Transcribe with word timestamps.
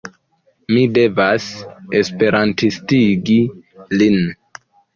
Mi 0.75 0.85
devas 0.95 1.45
esperantistigi 2.01 3.39
lin. 4.03 4.21